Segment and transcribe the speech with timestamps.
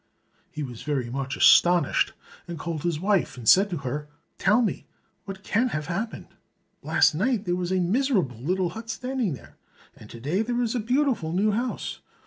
[0.49, 2.13] He was very much astonished,
[2.47, 4.87] and called his wife and said to her, "Tell me,
[5.25, 6.29] what can have happened?
[6.81, 9.57] Last night there was a miserable little hut standing there,
[9.95, 11.99] and to day there is a beautiful new house.